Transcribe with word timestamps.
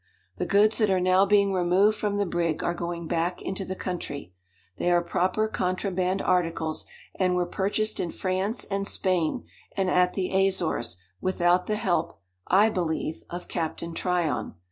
The 0.37 0.47
goods 0.47 0.79
that 0.79 0.89
are 0.89 0.99
now 0.99 1.27
being 1.27 1.53
removed 1.53 1.95
from 1.95 2.17
the 2.17 2.25
brig 2.25 2.63
are 2.63 2.73
going 2.73 3.05
back 3.07 3.39
into 3.39 3.63
the 3.63 3.75
country. 3.75 4.33
They 4.77 4.89
are 4.89 5.03
proper 5.03 5.47
contraband 5.47 6.23
articles, 6.23 6.85
and 7.13 7.35
were 7.35 7.45
purchased 7.45 7.99
in 7.99 8.09
France 8.09 8.63
and 8.63 8.87
Spain 8.87 9.45
and 9.77 9.91
at 9.91 10.15
the 10.15 10.47
Azores, 10.47 10.97
without 11.21 11.67
the 11.67 11.75
help, 11.75 12.19
I 12.47 12.69
believe, 12.71 13.21
of 13.29 13.47
Captain 13.47 13.93
Tryon. 13.93 14.55